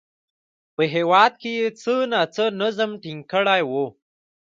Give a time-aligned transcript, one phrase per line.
[0.75, 3.71] په هېواد کې یې څه ناڅه نظم ټینګ کړی و